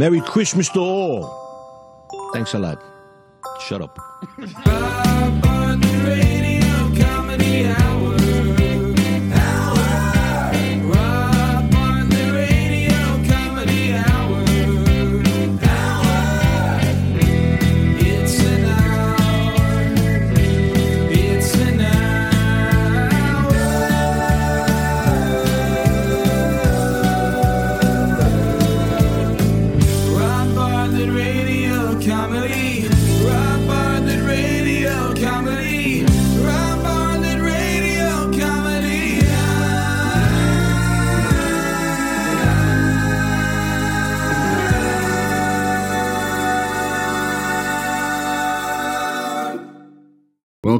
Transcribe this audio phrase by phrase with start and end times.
[0.00, 1.28] Merry Christmas to all.
[2.32, 2.82] Thanks a lot.
[3.68, 3.98] Shut up.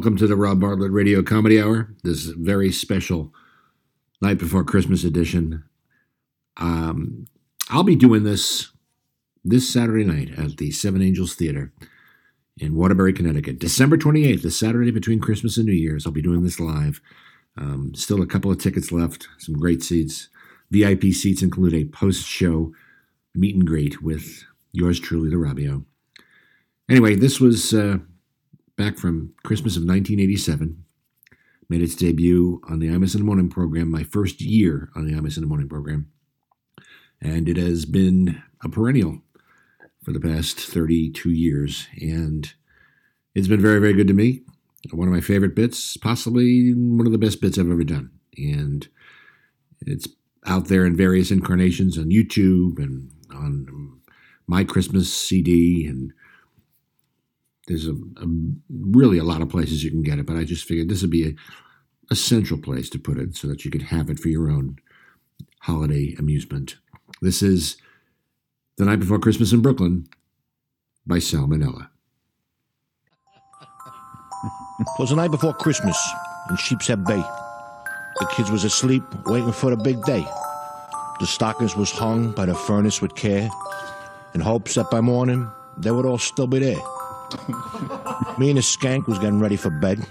[0.00, 1.94] Welcome to the Rob Bartlett Radio Comedy Hour.
[2.04, 3.34] This very special
[4.22, 5.62] night before Christmas edition.
[6.56, 7.26] Um,
[7.68, 8.72] I'll be doing this
[9.44, 11.74] this Saturday night at the Seven Angels Theater
[12.56, 13.58] in Waterbury, Connecticut.
[13.58, 16.06] December 28th, the Saturday between Christmas and New Year's.
[16.06, 17.02] I'll be doing this live.
[17.58, 20.30] Um, still a couple of tickets left, some great seats.
[20.70, 22.72] VIP seats include a post show
[23.34, 25.84] meet and greet with yours truly, the Robbio.
[26.88, 27.98] Anyway, this was uh,
[28.80, 30.84] back from Christmas of 1987.
[31.68, 35.12] Made its debut on the Imus in the Morning program, my first year on the
[35.12, 36.10] Imus in the Morning program.
[37.20, 39.20] And it has been a perennial
[40.02, 41.88] for the past 32 years.
[42.00, 42.50] And
[43.34, 44.40] it's been very, very good to me.
[44.92, 48.10] One of my favorite bits, possibly one of the best bits I've ever done.
[48.38, 48.88] And
[49.82, 50.08] it's
[50.46, 54.00] out there in various incarnations on YouTube and on
[54.46, 56.14] my Christmas CD and
[57.70, 58.26] there's a, a
[58.68, 61.10] really a lot of places you can get it, but I just figured this would
[61.10, 61.34] be a,
[62.10, 64.76] a central place to put it so that you could have it for your own
[65.60, 66.78] holiday amusement.
[67.22, 67.76] This is
[68.76, 70.08] The Night Before Christmas in Brooklyn
[71.06, 71.88] by Sal Monella.
[74.80, 75.96] It was the night before Christmas
[76.48, 77.22] in Sheepshead Bay.
[78.18, 80.26] The kids was asleep, waiting for the big day.
[81.20, 83.48] The stockings was hung by the furnace with care,
[84.34, 85.48] in hopes that by morning
[85.78, 86.80] they would all still be there.
[88.38, 90.06] Me and the skank was getting ready for bed.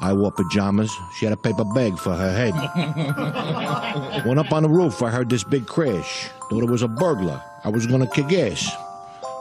[0.00, 0.92] I wore pajamas.
[1.16, 2.54] She had a paper bag for her head.
[4.26, 5.02] Went up on the roof.
[5.02, 6.28] I heard this big crash.
[6.50, 7.40] Thought it was a burglar.
[7.64, 8.70] I was gonna kick ass.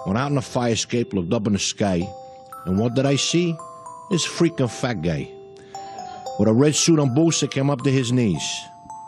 [0.06, 2.08] Went out in the fire escape, looked up in the sky,
[2.66, 3.56] and what did I see?
[4.10, 5.32] This freaking fat guy
[6.40, 8.44] with a red suit and boots that came up to his knees.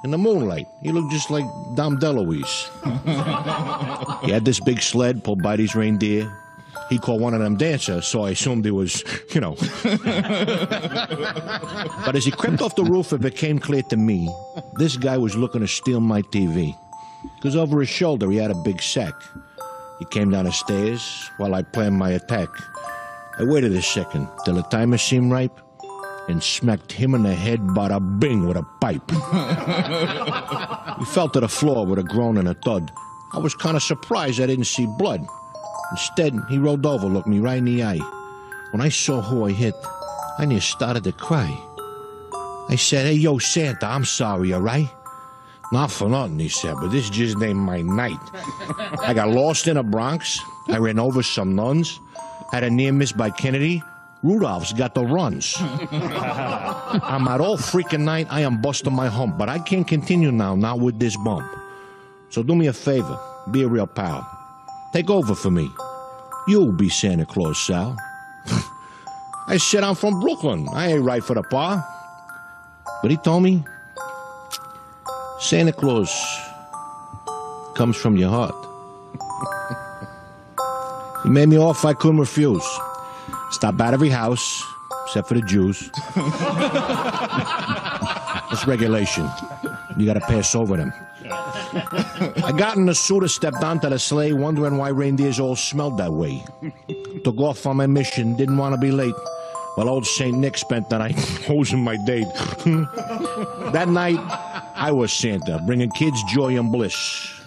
[0.04, 1.46] In the moonlight, he looked just like
[1.76, 2.70] Dom DeLuise.
[4.26, 6.32] he had this big sled pulled by these reindeer.
[6.90, 9.04] He called one of them dancers, so I assumed he was,
[9.34, 9.56] you know.
[12.06, 14.30] but as he crept off the roof, it became clear to me
[14.78, 16.76] this guy was looking to steal my TV.
[17.38, 19.14] Because over his shoulder, he had a big sack.
[20.00, 22.50] He came down the stairs while I planned my attack.
[23.40, 25.60] I waited a second till the timer seemed ripe
[26.28, 29.10] and smacked him in the head bada bing with a pipe.
[31.00, 32.92] he fell to the floor with a groan and a thud.
[33.34, 35.26] I was kind of surprised I didn't see blood.
[35.92, 38.00] Instead, he rolled over, looked me right in the eye.
[38.72, 39.76] When I saw who I hit,
[40.38, 41.58] I near started to cry.
[42.70, 44.90] I said, Hey, yo, Santa, I'm sorry, all right?
[45.72, 48.20] Not for nothing, he said, but this just ain't my night.
[49.02, 50.40] I got lost in the Bronx.
[50.68, 52.00] I ran over some nuns.
[52.52, 53.82] Had a near miss by Kennedy.
[54.24, 55.56] Rudolph's got the runs.
[55.60, 58.28] I'm out all freaking night.
[58.30, 61.46] I am busting my hump, but I can't continue now, not with this bump.
[62.30, 63.20] So do me a favor.
[63.52, 64.35] Be a real pal.
[64.96, 65.70] Take over for me.
[66.48, 67.98] You'll be Santa Claus, Sal.
[69.50, 70.70] I said I'm from Brooklyn.
[70.74, 71.86] I ain't right for the par.
[73.02, 73.66] But he told me
[75.42, 76.10] Santa Claus
[77.76, 78.56] comes from your heart.
[81.24, 82.66] he made me off I couldn't refuse.
[83.52, 84.64] Stop at every house,
[85.08, 85.90] except for the Jews.
[88.50, 89.30] it's regulation.
[89.98, 90.94] You gotta pass over them.
[91.76, 95.98] I got in the suit and stepped onto the sleigh, wondering why reindeers all smelled
[95.98, 96.44] that way.
[97.24, 99.16] Took off on my mission, didn't want to be late.
[99.76, 100.38] Well, old St.
[100.38, 101.16] Nick spent the night
[101.46, 102.28] hosing my date.
[103.74, 104.20] that night,
[104.76, 106.96] I was Santa, bringing kids joy and bliss.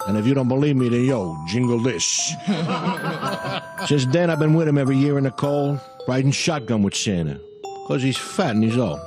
[0.07, 2.35] And if you don't believe me, then yo, jingle this.
[3.87, 7.39] Since then, I've been with him every year in the cold, riding shotgun with Santa.
[7.63, 8.99] Because he's fat and he's old.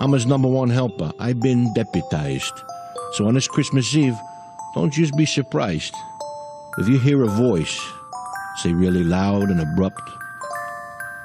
[0.00, 1.12] I'm his number one helper.
[1.18, 2.52] I've been deputized.
[3.14, 4.16] So on this Christmas Eve,
[4.74, 5.94] don't just be surprised.
[6.78, 7.80] If you hear a voice,
[8.56, 10.02] say really loud and abrupt,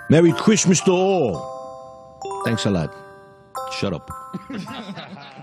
[0.10, 2.22] Merry Christmas to all.
[2.45, 2.94] Thanks a lot.
[3.72, 4.10] Shut up.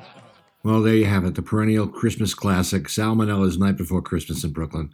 [0.62, 4.52] Well, there you have it, the perennial Christmas classic, Sal Monella's Night Before Christmas in
[4.52, 4.90] Brooklyn.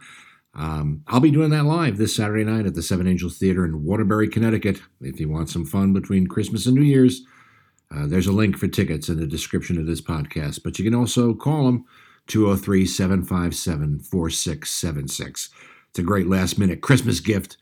[0.55, 3.83] Um, I'll be doing that live this Saturday night at the Seven Angels Theater in
[3.83, 4.81] Waterbury, Connecticut.
[5.01, 7.21] If you want some fun between Christmas and New Year's,
[7.93, 10.63] uh, there's a link for tickets in the description of this podcast.
[10.63, 11.85] But you can also call them
[12.27, 15.49] 203 757 4676.
[15.89, 17.57] It's a great last minute Christmas gift.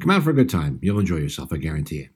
[0.00, 0.78] Come out for a good time.
[0.82, 2.10] You'll enjoy yourself, I guarantee it.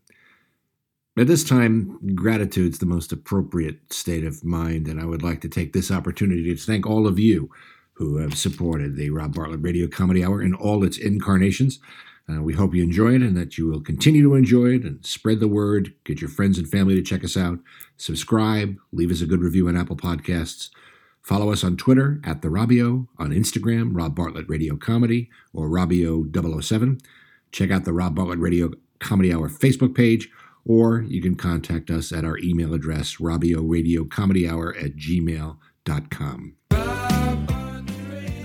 [1.17, 5.49] At this time, gratitude's the most appropriate state of mind, and I would like to
[5.49, 7.51] take this opportunity to thank all of you
[7.93, 11.79] who have supported the Rob Bartlett Radio Comedy Hour in all its incarnations.
[12.29, 15.05] Uh, we hope you enjoy it and that you will continue to enjoy it and
[15.07, 15.95] spread the word.
[16.05, 17.59] Get your friends and family to check us out.
[17.97, 20.71] Subscribe, leave us a good review on Apple Podcasts.
[21.25, 27.01] Follow us on Twitter at The Robbio, on Instagram, Rob Bartlett Radio Comedy or Robbio007.
[27.51, 30.29] Check out the Rob Bartlett Radio Comedy Hour Facebook page,
[30.67, 36.57] or you can contact us at our email address, robbioradiocomedyhour at gmail.com.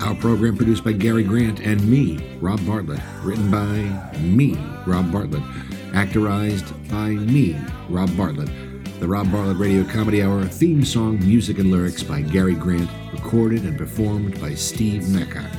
[0.02, 3.02] Our program produced by Gary Grant and me, Rob Bartlett.
[3.22, 4.56] Written by me,
[4.88, 5.44] Rob Bartlett.
[5.92, 7.58] Actorized by me,
[7.90, 8.69] Rob Bartlett.
[9.00, 12.90] The Rob Bartlett Radio Comedy Hour theme song, music, and lyrics by Gary Grant.
[13.14, 15.50] Recorded and performed by Steve Mecca.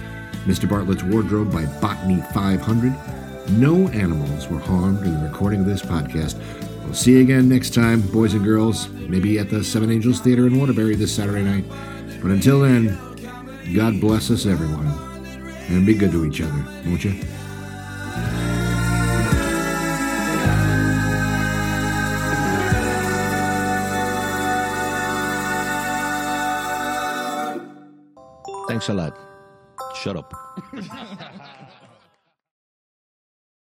[0.45, 0.69] Mr.
[0.69, 2.93] Bartlett's wardrobe by Botany 500.
[3.53, 6.39] No animals were harmed in the recording of this podcast.
[6.85, 10.47] We'll see you again next time, boys and girls, maybe at the Seven Angels Theater
[10.47, 11.65] in Waterbury this Saturday night.
[12.21, 12.99] But until then,
[13.75, 14.87] God bless us, everyone,
[15.69, 17.19] and be good to each other, won't you?
[28.71, 29.19] Thanks a lot.
[29.97, 30.33] Shut up.